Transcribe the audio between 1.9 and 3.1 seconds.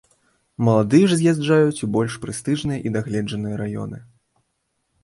больш прэстыжныя і